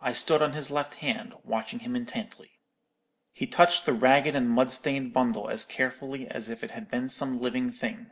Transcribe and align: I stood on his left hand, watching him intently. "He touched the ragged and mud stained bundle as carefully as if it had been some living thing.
I 0.00 0.12
stood 0.12 0.42
on 0.42 0.52
his 0.52 0.70
left 0.70 0.96
hand, 0.96 1.32
watching 1.42 1.78
him 1.78 1.96
intently. 1.96 2.60
"He 3.32 3.46
touched 3.46 3.86
the 3.86 3.94
ragged 3.94 4.36
and 4.36 4.50
mud 4.50 4.70
stained 4.72 5.14
bundle 5.14 5.48
as 5.48 5.64
carefully 5.64 6.28
as 6.28 6.50
if 6.50 6.62
it 6.62 6.72
had 6.72 6.90
been 6.90 7.08
some 7.08 7.38
living 7.40 7.72
thing. 7.72 8.10